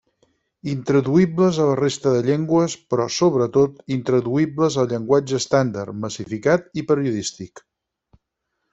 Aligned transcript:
Intraduïbles 0.69 1.59
a 1.65 1.67
la 1.71 1.75
resta 1.79 2.13
de 2.15 2.23
llengües, 2.29 2.77
però, 2.95 3.05
sobretot, 3.19 3.77
intraduïbles 3.99 4.81
al 4.85 4.91
llenguatge 4.97 5.41
estàndard, 5.45 6.03
massificat 6.09 6.69
i 6.85 6.89
periodístic. 6.95 7.67